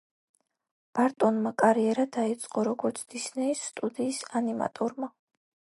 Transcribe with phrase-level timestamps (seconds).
[0.99, 5.15] ბარტონმა კარიერა დაიწყო, როგორც დისნეის სტუდიის ანიმატორმა.